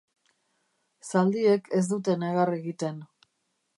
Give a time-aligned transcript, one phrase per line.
[1.11, 2.99] Zaldiek ez dute negar egiten.